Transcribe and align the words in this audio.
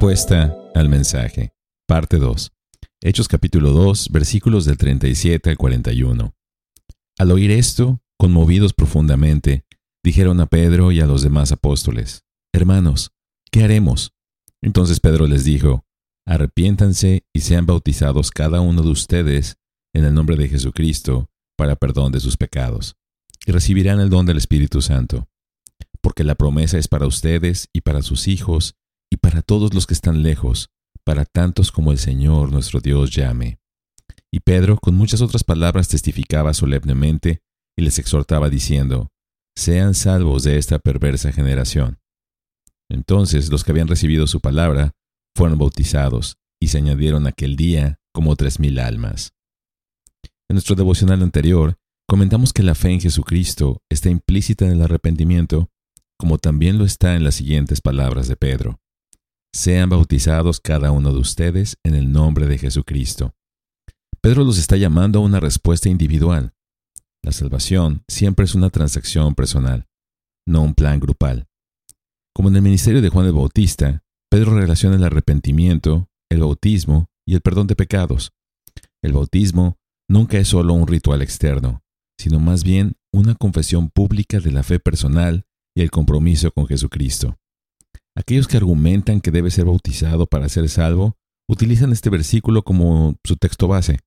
Respuesta 0.00 0.56
al 0.76 0.88
mensaje. 0.88 1.52
Parte 1.88 2.18
2. 2.18 2.52
Hechos 3.02 3.26
capítulo 3.26 3.72
2, 3.72 4.10
versículos 4.12 4.64
del 4.64 4.76
37 4.76 5.50
al 5.50 5.56
41. 5.56 6.36
Al 7.18 7.32
oír 7.32 7.50
esto, 7.50 8.00
conmovidos 8.16 8.74
profundamente, 8.74 9.64
dijeron 10.04 10.40
a 10.40 10.46
Pedro 10.46 10.92
y 10.92 11.00
a 11.00 11.06
los 11.06 11.22
demás 11.22 11.50
apóstoles, 11.50 12.22
Hermanos, 12.54 13.10
¿qué 13.50 13.64
haremos? 13.64 14.12
Entonces 14.62 15.00
Pedro 15.00 15.26
les 15.26 15.42
dijo, 15.42 15.84
Arrepiéntanse 16.24 17.24
y 17.34 17.40
sean 17.40 17.66
bautizados 17.66 18.30
cada 18.30 18.60
uno 18.60 18.82
de 18.82 18.90
ustedes 18.90 19.56
en 19.92 20.04
el 20.04 20.14
nombre 20.14 20.36
de 20.36 20.48
Jesucristo 20.48 21.28
para 21.56 21.74
perdón 21.74 22.12
de 22.12 22.20
sus 22.20 22.36
pecados, 22.36 22.94
y 23.44 23.50
recibirán 23.50 23.98
el 23.98 24.10
don 24.10 24.26
del 24.26 24.36
Espíritu 24.36 24.80
Santo, 24.80 25.26
porque 26.00 26.22
la 26.22 26.36
promesa 26.36 26.78
es 26.78 26.86
para 26.86 27.08
ustedes 27.08 27.68
y 27.72 27.80
para 27.80 28.02
sus 28.02 28.28
hijos 28.28 28.76
y 29.10 29.16
para 29.16 29.42
todos 29.42 29.74
los 29.74 29.86
que 29.86 29.94
están 29.94 30.22
lejos, 30.22 30.70
para 31.04 31.24
tantos 31.24 31.72
como 31.72 31.92
el 31.92 31.98
Señor 31.98 32.52
nuestro 32.52 32.80
Dios 32.80 33.10
llame. 33.10 33.58
Y 34.30 34.40
Pedro 34.40 34.76
con 34.76 34.94
muchas 34.94 35.22
otras 35.22 35.44
palabras 35.44 35.88
testificaba 35.88 36.52
solemnemente 36.52 37.40
y 37.76 37.82
les 37.82 37.98
exhortaba 37.98 38.50
diciendo, 38.50 39.10
Sean 39.56 39.94
salvos 39.94 40.42
de 40.42 40.58
esta 40.58 40.78
perversa 40.78 41.32
generación. 41.32 41.98
Entonces 42.90 43.50
los 43.50 43.64
que 43.64 43.72
habían 43.72 43.88
recibido 43.88 44.26
su 44.26 44.40
palabra 44.40 44.92
fueron 45.36 45.58
bautizados 45.58 46.36
y 46.60 46.68
se 46.68 46.78
añadieron 46.78 47.26
aquel 47.26 47.56
día 47.56 47.98
como 48.12 48.36
tres 48.36 48.60
mil 48.60 48.78
almas. 48.78 49.32
En 50.48 50.54
nuestro 50.54 50.74
devocional 50.74 51.22
anterior 51.22 51.76
comentamos 52.08 52.52
que 52.52 52.62
la 52.62 52.74
fe 52.74 52.90
en 52.90 53.00
Jesucristo 53.00 53.82
está 53.90 54.10
implícita 54.10 54.64
en 54.64 54.72
el 54.72 54.82
arrepentimiento, 54.82 55.70
como 56.18 56.38
también 56.38 56.78
lo 56.78 56.84
está 56.84 57.16
en 57.16 57.24
las 57.24 57.36
siguientes 57.36 57.80
palabras 57.80 58.28
de 58.28 58.36
Pedro. 58.36 58.80
Sean 59.58 59.88
bautizados 59.88 60.60
cada 60.60 60.92
uno 60.92 61.12
de 61.12 61.18
ustedes 61.18 61.78
en 61.82 61.96
el 61.96 62.12
nombre 62.12 62.46
de 62.46 62.58
Jesucristo. 62.58 63.34
Pedro 64.20 64.44
los 64.44 64.56
está 64.56 64.76
llamando 64.76 65.18
a 65.18 65.22
una 65.22 65.40
respuesta 65.40 65.88
individual. 65.88 66.52
La 67.24 67.32
salvación 67.32 68.04
siempre 68.06 68.44
es 68.44 68.54
una 68.54 68.70
transacción 68.70 69.34
personal, 69.34 69.88
no 70.46 70.62
un 70.62 70.74
plan 70.74 71.00
grupal. 71.00 71.48
Como 72.32 72.50
en 72.50 72.54
el 72.54 72.62
ministerio 72.62 73.02
de 73.02 73.08
Juan 73.08 73.26
el 73.26 73.32
Bautista, 73.32 74.04
Pedro 74.30 74.54
relaciona 74.54 74.94
el 74.94 75.02
arrepentimiento, 75.02 76.08
el 76.30 76.38
bautismo 76.38 77.10
y 77.26 77.34
el 77.34 77.40
perdón 77.40 77.66
de 77.66 77.74
pecados. 77.74 78.30
El 79.02 79.12
bautismo 79.12 79.76
nunca 80.08 80.38
es 80.38 80.46
solo 80.46 80.72
un 80.74 80.86
ritual 80.86 81.20
externo, 81.20 81.82
sino 82.16 82.38
más 82.38 82.62
bien 82.62 82.94
una 83.12 83.34
confesión 83.34 83.90
pública 83.90 84.38
de 84.38 84.52
la 84.52 84.62
fe 84.62 84.78
personal 84.78 85.46
y 85.76 85.82
el 85.82 85.90
compromiso 85.90 86.52
con 86.52 86.68
Jesucristo. 86.68 87.36
Aquellos 88.18 88.48
que 88.48 88.56
argumentan 88.56 89.20
que 89.20 89.30
debe 89.30 89.48
ser 89.48 89.66
bautizado 89.66 90.26
para 90.26 90.48
ser 90.48 90.68
salvo 90.68 91.16
utilizan 91.48 91.92
este 91.92 92.10
versículo 92.10 92.64
como 92.64 93.14
su 93.22 93.36
texto 93.36 93.68
base, 93.68 94.00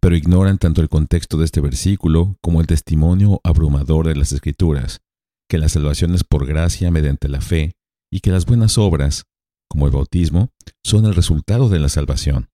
pero 0.00 0.16
ignoran 0.16 0.58
tanto 0.58 0.82
el 0.82 0.88
contexto 0.88 1.36
de 1.38 1.44
este 1.44 1.60
versículo 1.60 2.36
como 2.42 2.60
el 2.60 2.66
testimonio 2.66 3.40
abrumador 3.44 4.08
de 4.08 4.16
las 4.16 4.32
Escrituras, 4.32 5.00
que 5.48 5.58
la 5.58 5.68
salvación 5.68 6.12
es 6.16 6.24
por 6.24 6.44
gracia 6.44 6.90
mediante 6.90 7.28
la 7.28 7.40
fe 7.40 7.76
y 8.10 8.18
que 8.18 8.32
las 8.32 8.46
buenas 8.46 8.78
obras, 8.78 9.26
como 9.70 9.86
el 9.86 9.92
bautismo, 9.92 10.50
son 10.84 11.06
el 11.06 11.14
resultado 11.14 11.68
de 11.68 11.78
la 11.78 11.88
salvación. 11.88 12.48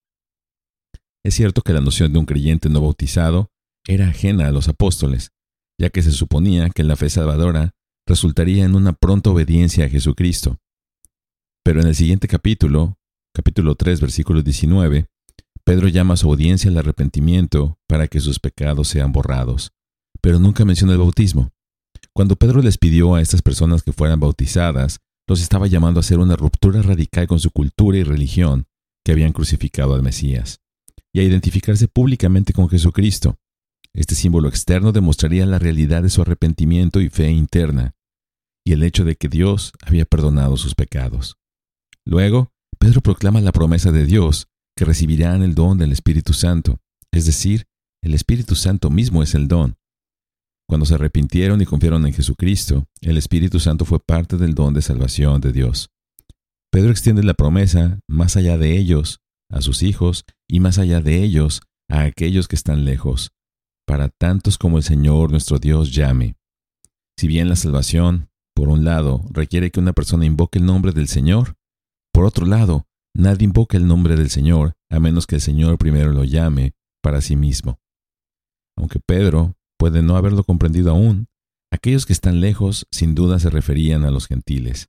Es 1.24 1.34
cierto 1.34 1.62
que 1.62 1.72
la 1.72 1.80
noción 1.80 2.12
de 2.12 2.18
un 2.18 2.26
creyente 2.26 2.68
no 2.68 2.82
bautizado 2.82 3.50
era 3.86 4.08
ajena 4.08 4.46
a 4.46 4.52
los 4.52 4.68
apóstoles, 4.68 5.30
ya 5.80 5.88
que 5.88 6.02
se 6.02 6.12
suponía 6.12 6.68
que 6.68 6.84
la 6.84 6.96
fe 6.96 7.08
salvadora 7.08 7.74
resultaría 8.06 8.66
en 8.66 8.74
una 8.74 8.92
pronta 8.92 9.30
obediencia 9.30 9.86
a 9.86 9.88
Jesucristo. 9.88 10.58
Pero 11.68 11.82
en 11.82 11.86
el 11.86 11.94
siguiente 11.94 12.28
capítulo, 12.28 12.96
capítulo 13.34 13.74
3, 13.74 14.00
versículo 14.00 14.40
19, 14.40 15.04
Pedro 15.64 15.88
llama 15.88 16.14
a 16.14 16.16
su 16.16 16.30
audiencia 16.30 16.70
al 16.70 16.78
arrepentimiento 16.78 17.78
para 17.86 18.08
que 18.08 18.20
sus 18.20 18.38
pecados 18.38 18.88
sean 18.88 19.12
borrados, 19.12 19.72
pero 20.22 20.38
nunca 20.38 20.64
menciona 20.64 20.94
el 20.94 20.98
bautismo. 20.98 21.50
Cuando 22.14 22.36
Pedro 22.36 22.62
les 22.62 22.78
pidió 22.78 23.14
a 23.14 23.20
estas 23.20 23.42
personas 23.42 23.82
que 23.82 23.92
fueran 23.92 24.18
bautizadas, 24.18 25.00
los 25.28 25.42
estaba 25.42 25.66
llamando 25.66 26.00
a 26.00 26.00
hacer 26.00 26.20
una 26.20 26.36
ruptura 26.36 26.80
radical 26.80 27.26
con 27.26 27.38
su 27.38 27.50
cultura 27.50 27.98
y 27.98 28.02
religión 28.02 28.64
que 29.04 29.12
habían 29.12 29.34
crucificado 29.34 29.94
al 29.94 30.02
Mesías, 30.02 30.62
y 31.12 31.20
a 31.20 31.22
identificarse 31.22 31.86
públicamente 31.86 32.54
con 32.54 32.70
Jesucristo. 32.70 33.36
Este 33.92 34.14
símbolo 34.14 34.48
externo 34.48 34.92
demostraría 34.92 35.44
la 35.44 35.58
realidad 35.58 36.02
de 36.02 36.08
su 36.08 36.22
arrepentimiento 36.22 37.02
y 37.02 37.10
fe 37.10 37.30
interna, 37.30 37.94
y 38.64 38.72
el 38.72 38.82
hecho 38.82 39.04
de 39.04 39.16
que 39.16 39.28
Dios 39.28 39.74
había 39.82 40.06
perdonado 40.06 40.56
sus 40.56 40.74
pecados. 40.74 41.37
Luego, 42.08 42.50
Pedro 42.78 43.02
proclama 43.02 43.42
la 43.42 43.52
promesa 43.52 43.92
de 43.92 44.06
Dios 44.06 44.48
que 44.74 44.86
recibirán 44.86 45.42
el 45.42 45.54
don 45.54 45.76
del 45.76 45.92
Espíritu 45.92 46.32
Santo, 46.32 46.80
es 47.12 47.26
decir, 47.26 47.66
el 48.02 48.14
Espíritu 48.14 48.54
Santo 48.54 48.88
mismo 48.88 49.22
es 49.22 49.34
el 49.34 49.46
don. 49.46 49.76
Cuando 50.66 50.86
se 50.86 50.94
arrepintieron 50.94 51.60
y 51.60 51.66
confiaron 51.66 52.06
en 52.06 52.14
Jesucristo, 52.14 52.86
el 53.02 53.18
Espíritu 53.18 53.60
Santo 53.60 53.84
fue 53.84 54.00
parte 54.00 54.38
del 54.38 54.54
don 54.54 54.72
de 54.72 54.80
salvación 54.80 55.42
de 55.42 55.52
Dios. 55.52 55.90
Pedro 56.72 56.92
extiende 56.92 57.22
la 57.22 57.34
promesa 57.34 58.00
más 58.08 58.38
allá 58.38 58.56
de 58.56 58.78
ellos, 58.78 59.20
a 59.50 59.60
sus 59.60 59.82
hijos, 59.82 60.24
y 60.48 60.60
más 60.60 60.78
allá 60.78 61.02
de 61.02 61.22
ellos, 61.22 61.60
a 61.90 62.04
aquellos 62.04 62.48
que 62.48 62.56
están 62.56 62.86
lejos, 62.86 63.32
para 63.86 64.08
tantos 64.08 64.56
como 64.56 64.78
el 64.78 64.82
Señor 64.82 65.30
nuestro 65.30 65.58
Dios 65.58 65.92
llame. 65.92 66.36
Si 67.18 67.26
bien 67.26 67.50
la 67.50 67.56
salvación, 67.56 68.30
por 68.54 68.68
un 68.68 68.86
lado, 68.86 69.26
requiere 69.30 69.70
que 69.70 69.80
una 69.80 69.92
persona 69.92 70.24
invoque 70.24 70.58
el 70.58 70.64
nombre 70.64 70.92
del 70.92 71.08
Señor, 71.08 71.58
por 72.18 72.24
otro 72.24 72.46
lado, 72.46 72.84
nadie 73.14 73.44
invoca 73.44 73.76
el 73.76 73.86
nombre 73.86 74.16
del 74.16 74.28
Señor 74.28 74.74
a 74.90 74.98
menos 74.98 75.28
que 75.28 75.36
el 75.36 75.40
Señor 75.40 75.78
primero 75.78 76.12
lo 76.12 76.24
llame 76.24 76.74
para 77.00 77.20
sí 77.20 77.36
mismo. 77.36 77.78
Aunque 78.76 78.98
Pedro 78.98 79.54
puede 79.78 80.02
no 80.02 80.16
haberlo 80.16 80.42
comprendido 80.42 80.90
aún, 80.90 81.28
aquellos 81.72 82.06
que 82.06 82.12
están 82.12 82.40
lejos 82.40 82.88
sin 82.90 83.14
duda 83.14 83.38
se 83.38 83.50
referían 83.50 84.02
a 84.02 84.10
los 84.10 84.26
gentiles. 84.26 84.88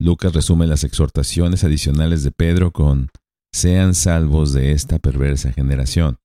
Lucas 0.00 0.32
resume 0.32 0.66
las 0.66 0.82
exhortaciones 0.82 1.62
adicionales 1.62 2.24
de 2.24 2.32
Pedro 2.32 2.72
con 2.72 3.10
sean 3.54 3.94
salvos 3.94 4.52
de 4.52 4.72
esta 4.72 4.98
perversa 4.98 5.52
generación. 5.52 6.18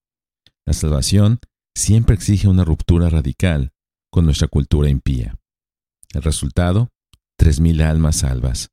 La 0.66 0.74
salvación 0.74 1.42
siempre 1.78 2.16
exige 2.16 2.48
una 2.48 2.66
ruptura 2.66 3.08
radical 3.08 3.72
con 4.12 4.26
nuestra 4.26 4.48
cultura 4.48 4.90
impía. 4.90 5.38
El 6.12 6.24
resultado, 6.24 6.90
tres 7.38 7.60
mil 7.60 7.84
almas 7.84 8.16
salvas. 8.16 8.73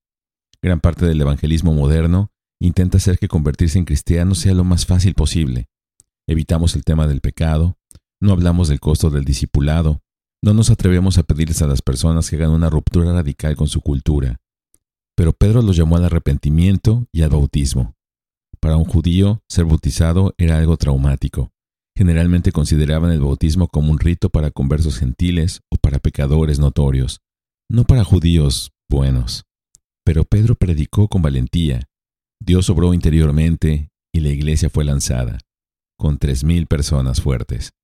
Gran 0.62 0.80
parte 0.80 1.06
del 1.06 1.20
evangelismo 1.20 1.72
moderno 1.72 2.30
intenta 2.60 2.98
hacer 2.98 3.18
que 3.18 3.28
convertirse 3.28 3.78
en 3.78 3.86
cristiano 3.86 4.34
sea 4.34 4.52
lo 4.54 4.64
más 4.64 4.84
fácil 4.84 5.14
posible. 5.14 5.68
Evitamos 6.28 6.76
el 6.76 6.84
tema 6.84 7.06
del 7.06 7.20
pecado, 7.20 7.78
no 8.20 8.32
hablamos 8.32 8.68
del 8.68 8.80
costo 8.80 9.08
del 9.08 9.24
discipulado, 9.24 10.02
no 10.42 10.52
nos 10.52 10.70
atrevemos 10.70 11.16
a 11.18 11.22
pedirles 11.22 11.62
a 11.62 11.66
las 11.66 11.80
personas 11.80 12.28
que 12.28 12.36
hagan 12.36 12.50
una 12.50 12.68
ruptura 12.70 13.12
radical 13.12 13.56
con 13.56 13.68
su 13.68 13.80
cultura. 13.80 14.40
Pero 15.16 15.32
Pedro 15.32 15.62
los 15.62 15.76
llamó 15.76 15.96
al 15.96 16.04
arrepentimiento 16.04 17.06
y 17.12 17.22
al 17.22 17.30
bautismo. 17.30 17.94
Para 18.60 18.76
un 18.76 18.84
judío, 18.84 19.42
ser 19.48 19.64
bautizado 19.64 20.34
era 20.36 20.58
algo 20.58 20.76
traumático. 20.76 21.52
Generalmente 21.96 22.52
consideraban 22.52 23.10
el 23.10 23.20
bautismo 23.20 23.68
como 23.68 23.90
un 23.90 23.98
rito 23.98 24.28
para 24.28 24.50
conversos 24.50 24.98
gentiles 24.98 25.60
o 25.70 25.76
para 25.76 25.98
pecadores 25.98 26.58
notorios, 26.58 27.20
no 27.70 27.84
para 27.84 28.04
judíos 28.04 28.72
buenos. 28.88 29.44
Pero 30.10 30.24
Pedro 30.24 30.56
predicó 30.56 31.06
con 31.06 31.22
valentía. 31.22 31.88
Dios 32.40 32.68
obró 32.68 32.94
interiormente 32.94 33.92
y 34.12 34.18
la 34.18 34.30
iglesia 34.30 34.68
fue 34.68 34.84
lanzada, 34.84 35.38
con 35.96 36.18
tres 36.18 36.42
mil 36.42 36.66
personas 36.66 37.20
fuertes. 37.20 37.74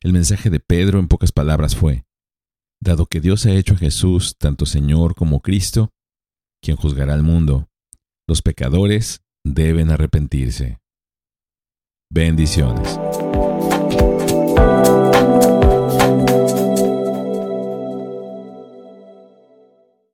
El 0.00 0.12
mensaje 0.12 0.50
de 0.50 0.58
Pedro 0.58 0.98
en 0.98 1.06
pocas 1.06 1.30
palabras 1.30 1.76
fue, 1.76 2.04
Dado 2.80 3.06
que 3.06 3.20
Dios 3.20 3.46
ha 3.46 3.52
hecho 3.52 3.74
a 3.74 3.78
Jesús 3.78 4.34
tanto 4.38 4.66
Señor 4.66 5.14
como 5.14 5.38
Cristo, 5.38 5.92
quien 6.60 6.76
juzgará 6.76 7.14
al 7.14 7.22
mundo, 7.22 7.68
los 8.26 8.42
pecadores 8.42 9.20
deben 9.44 9.92
arrepentirse. 9.92 10.80
Bendiciones. 12.10 12.98